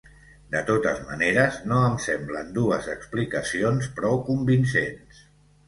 De 0.53 0.61
totes 0.69 1.01
maneres, 1.09 1.59
no 1.73 1.77
em 1.91 1.99
semblen 2.07 2.49
dues 2.57 2.89
explicacions 2.95 3.93
prou 4.01 4.21
convincents. 4.33 5.25